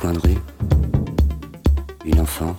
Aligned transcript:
coin 0.00 0.12
de 0.12 0.20
une 2.06 2.20
enfant, 2.20 2.56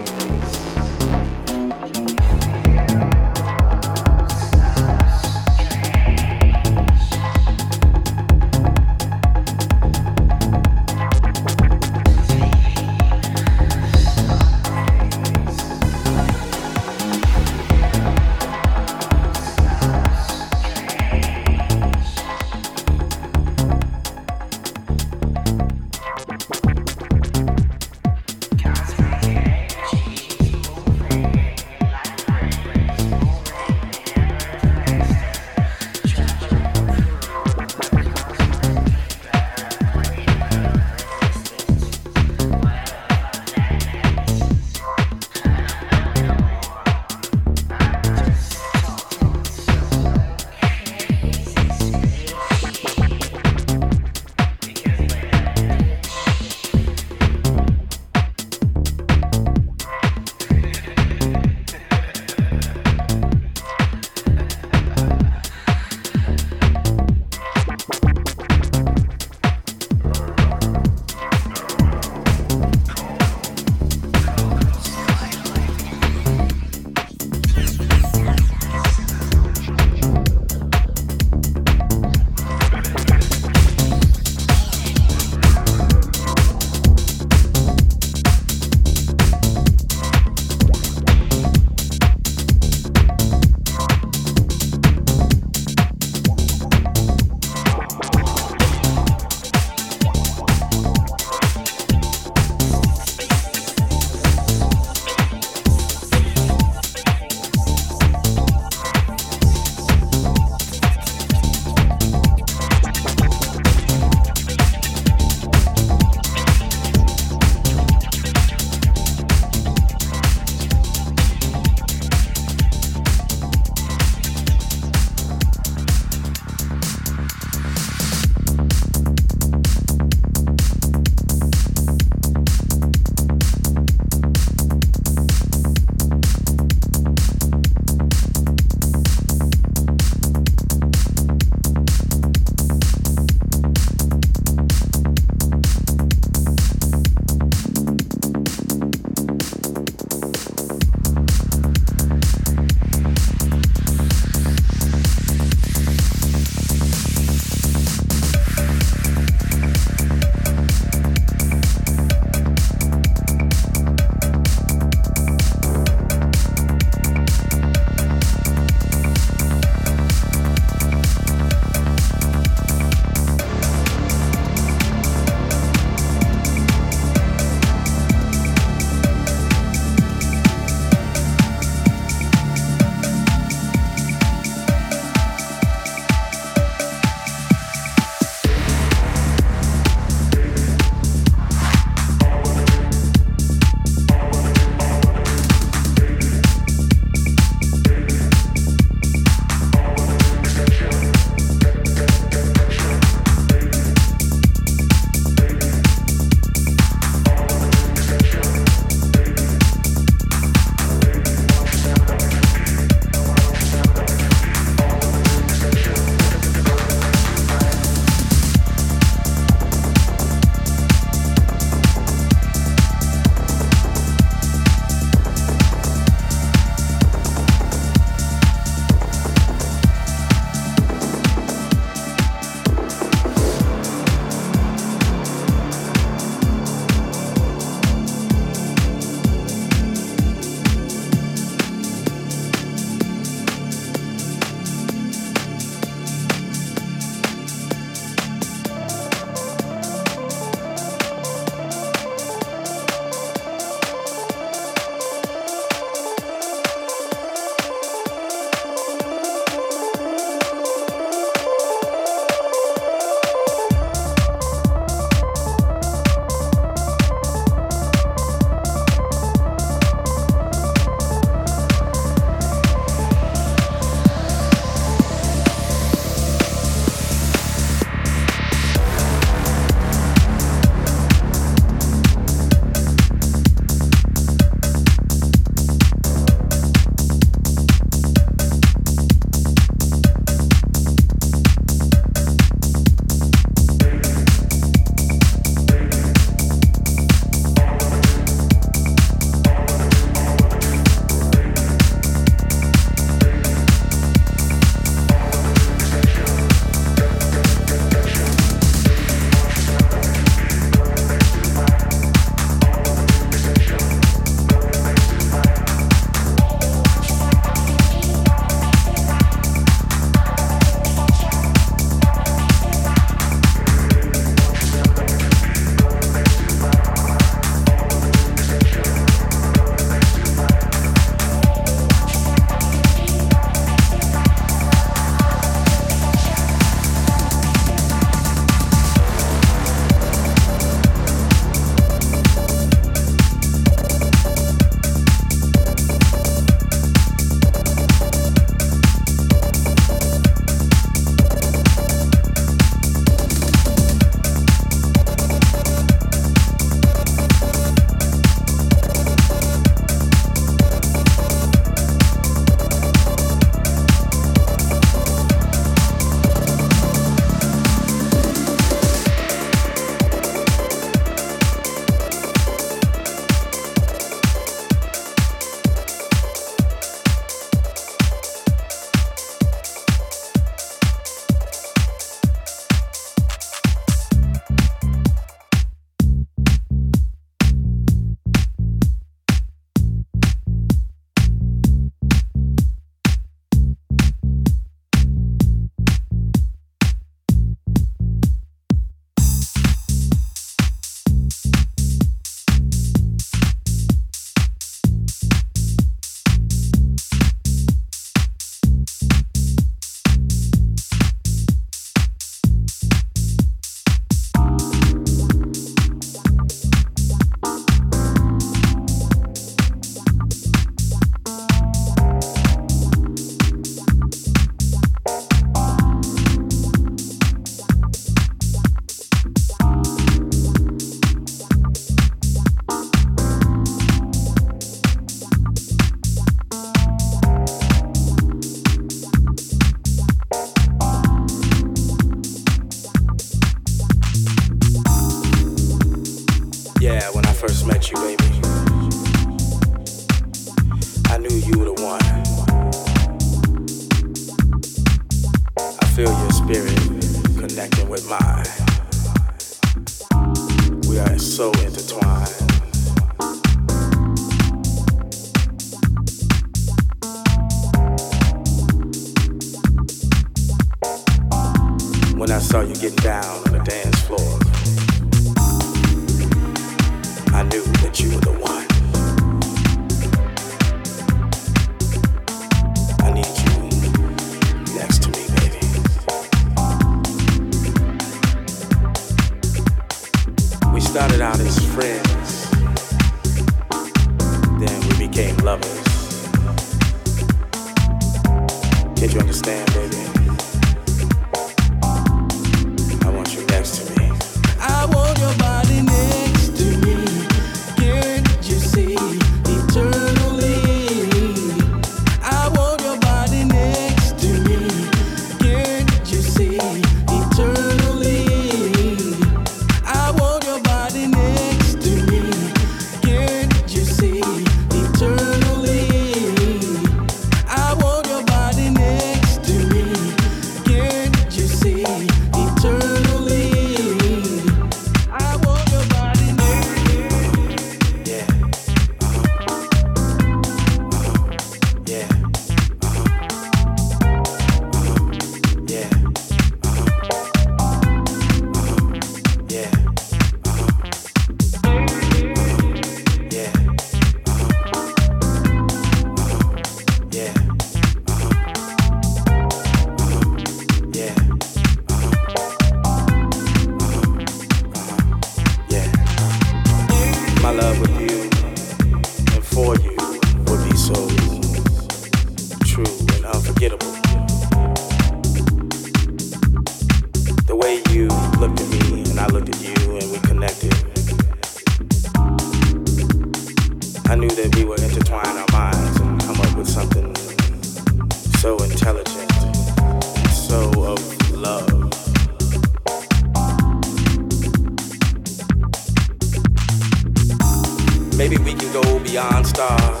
Maybe 598.22 598.38
we 598.44 598.54
can 598.54 598.72
go 598.72 599.00
beyond 599.00 599.44
stars, 599.48 600.00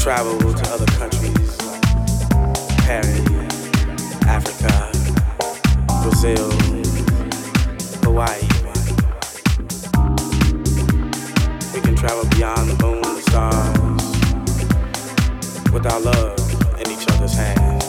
travel 0.00 0.38
to 0.38 0.70
other 0.70 0.86
countries, 0.86 1.58
Paris, 2.86 3.20
Africa, 4.28 4.92
Brazil, 6.04 6.52
Hawaii. 8.04 8.46
We 11.74 11.80
can 11.80 11.96
travel 11.96 12.26
beyond 12.30 12.70
the 12.70 12.76
moon 12.80 13.04
and 13.04 13.16
the 13.16 13.22
stars 13.28 14.02
with 15.72 15.84
our 15.84 15.98
love 15.98 16.38
in 16.80 16.92
each 16.92 17.08
other's 17.10 17.34
hands. 17.34 17.84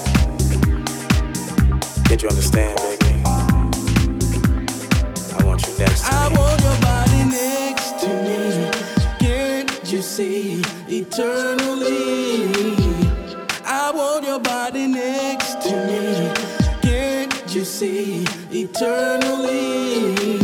Can't 2.07 2.23
you 2.23 2.29
understand, 2.29 2.75
baby? 2.79 3.21
I 5.37 5.43
want 5.45 5.61
you 5.67 5.77
next 5.77 6.01
to 6.01 6.11
me. 6.11 6.17
I 6.17 6.27
want 6.35 6.61
your 6.63 6.81
body. 6.81 7.00
eternally. 11.01 12.51
I 13.65 13.91
want 13.93 14.25
your 14.25 14.39
body 14.39 14.87
next 14.87 15.61
to 15.63 15.71
me. 15.87 16.31
Can't 16.81 17.55
you 17.55 17.65
see 17.65 18.25
eternally? 18.51 20.40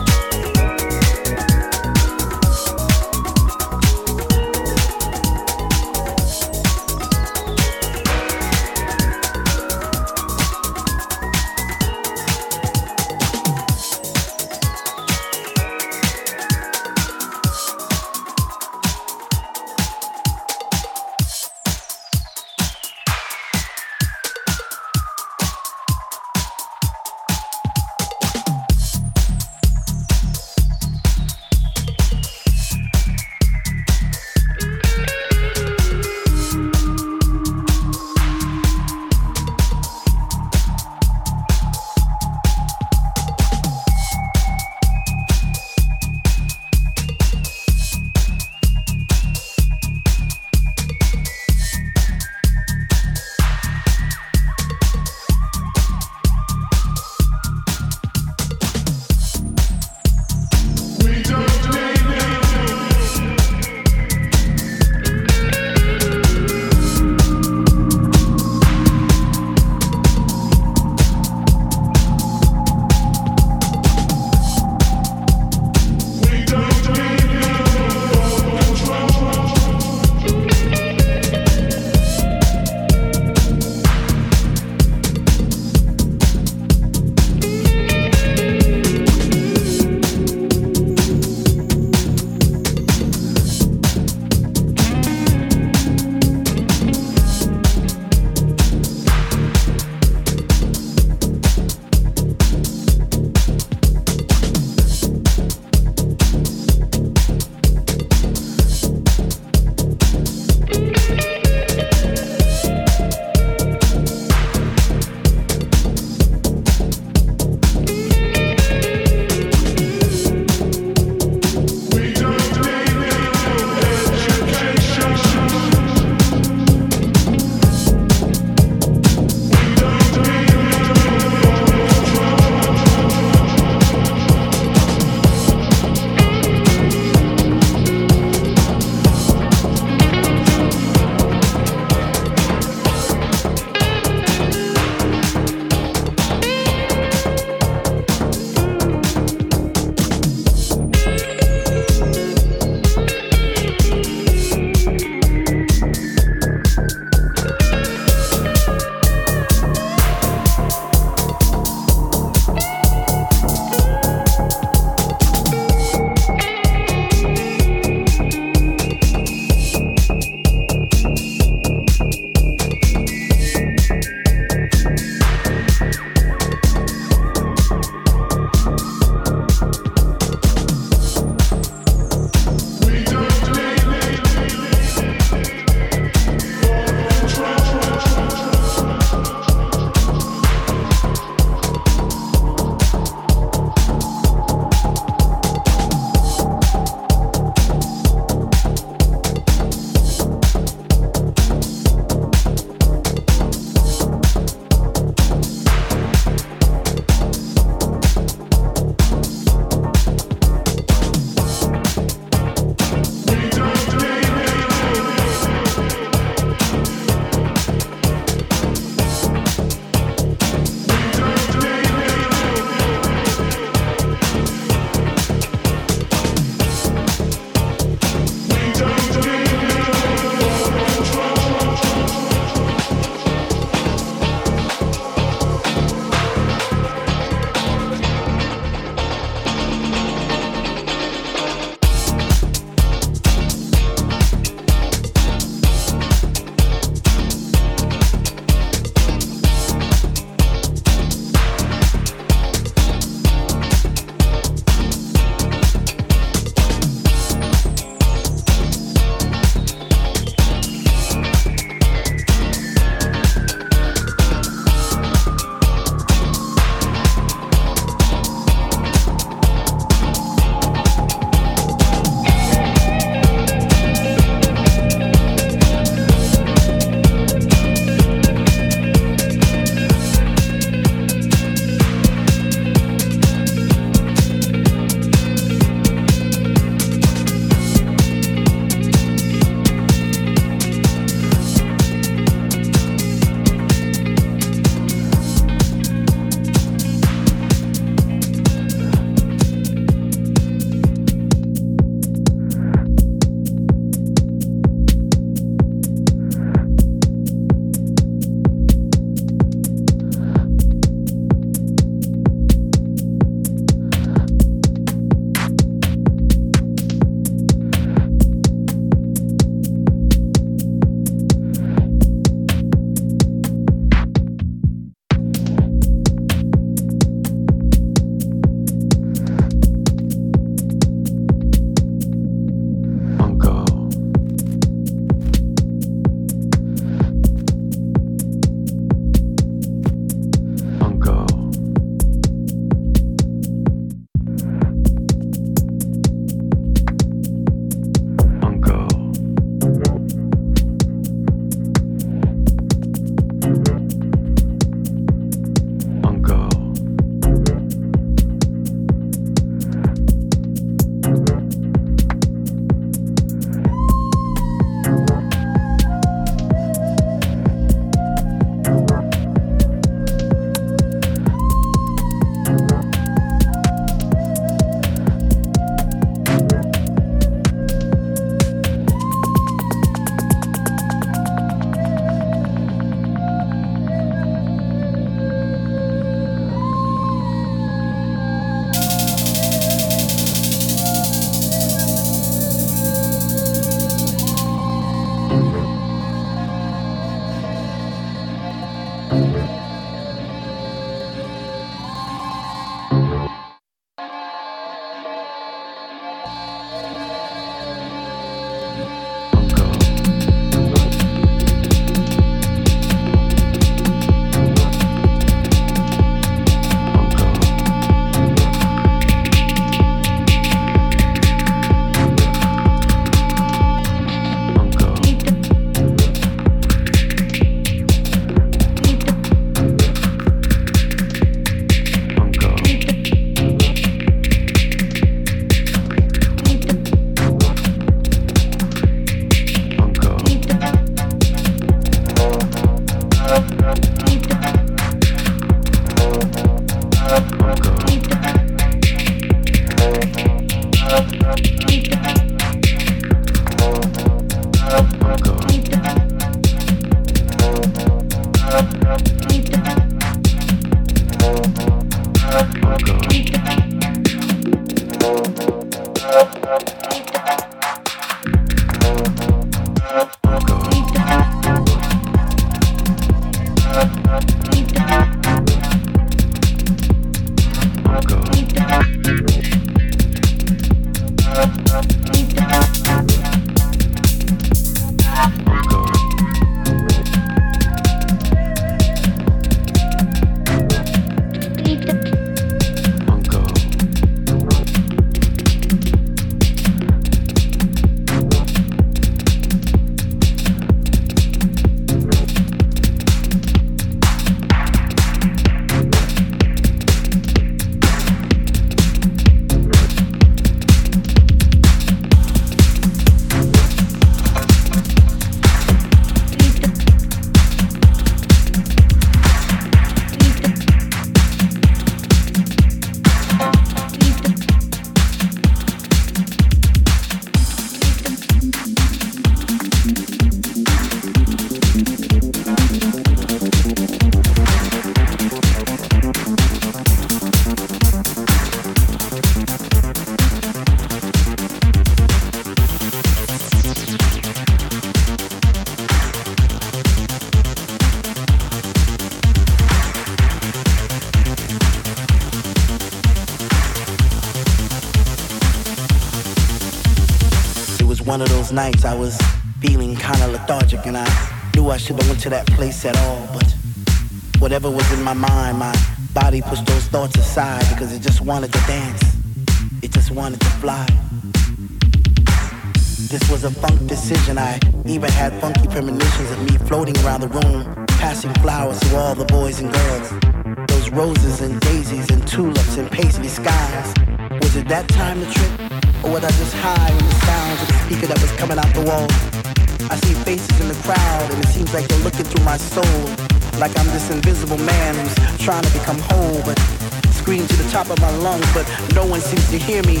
Top 597.84 597.98
of 597.98 598.02
my 598.02 598.16
lungs, 598.18 598.46
but 598.52 598.66
no 598.94 599.04
one 599.06 599.20
seems 599.20 599.48
to 599.50 599.58
hear 599.58 599.82
me. 599.84 600.00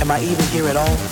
Am 0.00 0.10
I 0.10 0.20
even 0.22 0.44
here 0.46 0.66
at 0.68 0.76
all? 0.76 1.09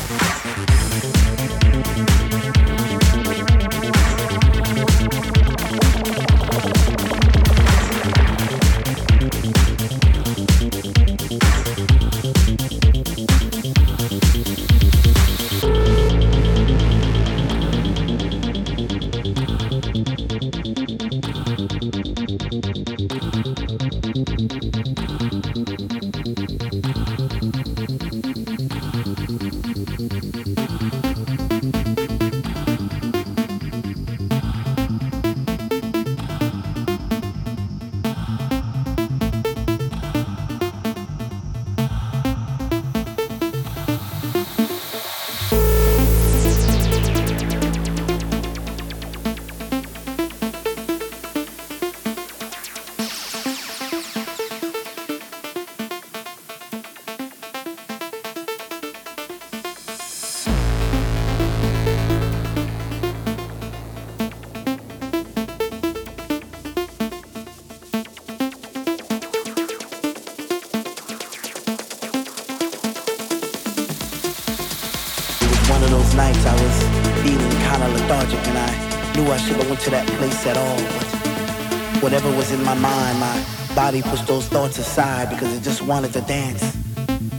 To 79.88 79.90
that 79.90 80.06
place 80.18 80.46
at 80.46 80.56
all. 80.56 80.76
But 80.76 82.02
whatever 82.02 82.28
was 82.36 82.50
in 82.50 82.62
my 82.62 82.74
mind, 82.74 83.20
my 83.20 83.44
body 83.74 84.02
pushed 84.02 84.26
those 84.26 84.46
thoughts 84.48 84.78
aside 84.78 85.30
because 85.30 85.56
it 85.56 85.62
just 85.62 85.82
wanted 85.82 86.12
to 86.12 86.20
dance. 86.22 86.76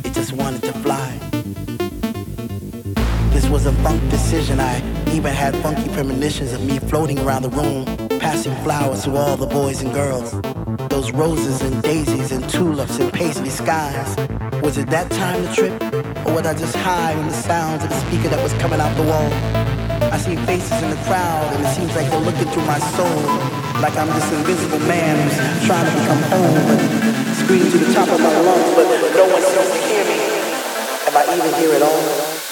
It 0.03 0.13
just 0.13 0.33
wanted 0.33 0.63
to 0.63 0.73
fly. 0.73 1.11
This 3.31 3.47
was 3.49 3.65
a 3.65 3.73
funk 3.83 4.01
decision. 4.09 4.59
I 4.59 4.77
even 5.11 5.33
had 5.33 5.55
funky 5.57 5.89
premonitions 5.89 6.53
of 6.53 6.63
me 6.63 6.79
floating 6.79 7.19
around 7.19 7.43
the 7.43 7.49
room, 7.49 7.85
passing 8.19 8.55
flowers 8.63 9.03
to 9.03 9.15
all 9.15 9.35
the 9.35 9.47
boys 9.47 9.81
and 9.81 9.93
girls. 9.93 10.31
Those 10.89 11.11
roses 11.11 11.61
and 11.61 11.83
daisies 11.83 12.31
and 12.31 12.49
tulips 12.49 12.99
and 12.99 13.11
paisley 13.11 13.49
skies. 13.49 14.15
Was 14.61 14.77
it 14.77 14.89
that 14.89 15.11
time 15.11 15.45
to 15.45 15.53
trip? 15.53 15.73
Or 16.25 16.33
was 16.33 16.45
I 16.45 16.53
just 16.53 16.75
high 16.75 17.13
on 17.15 17.27
the 17.27 17.33
sounds 17.33 17.83
of 17.83 17.89
the 17.89 17.99
speaker 18.07 18.29
that 18.29 18.41
was 18.41 18.53
coming 18.53 18.79
out 18.79 18.95
the 18.95 19.03
wall? 19.03 19.58
I 20.11 20.17
see 20.17 20.35
faces 20.47 20.81
in 20.81 20.89
the 20.89 20.95
crowd 21.05 21.53
and 21.53 21.63
it 21.63 21.69
seems 21.75 21.95
like 21.95 22.09
they're 22.09 22.19
looking 22.19 22.49
through 22.49 22.65
my 22.65 22.79
soul. 22.97 23.21
Like 23.79 23.95
I'm 23.95 24.07
this 24.09 24.31
invisible 24.33 24.79
man 24.89 25.21
who's 25.21 25.67
trying 25.67 25.85
to 25.85 25.93
become 26.01 26.21
home, 26.33 26.65
but 26.65 27.33
scream 27.37 27.69
to 27.69 27.77
the 27.77 27.93
top 27.93 28.09
of 28.09 28.19
my 28.19 28.33
lungs, 28.41 28.73
but 28.73 28.85
no 29.13 29.25
one 29.29 29.41
seems 29.41 29.69
to 29.69 29.81
hear 29.85 30.03
me. 30.05 30.17
Am 31.05 31.15
I 31.15 31.23
even 31.37 31.53
here 31.61 31.73
at 31.75 31.81
all? 31.83 32.48